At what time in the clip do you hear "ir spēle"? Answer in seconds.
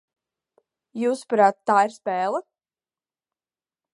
1.89-2.41